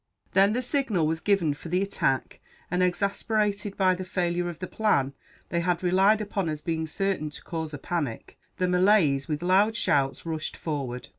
Then 0.31 0.53
the 0.53 0.63
signal 0.63 1.05
was 1.05 1.19
given 1.21 1.53
for 1.53 1.69
the 1.69 1.83
attack 1.83 2.39
and, 2.71 2.81
exasperated 2.81 3.77
by 3.77 3.93
the 3.93 4.03
failure 4.03 4.49
of 4.49 4.57
the 4.57 4.65
plan 4.65 5.13
they 5.49 5.59
had 5.59 5.83
relied 5.83 6.21
upon 6.21 6.49
as 6.49 6.59
being 6.59 6.87
certain 6.87 7.29
to 7.29 7.43
cause 7.43 7.71
a 7.71 7.77
panic, 7.77 8.39
the 8.57 8.67
Malays, 8.67 9.27
with 9.27 9.43
loud 9.43 9.77
shouts, 9.77 10.25
rushed 10.25 10.57
forward. 10.57 11.09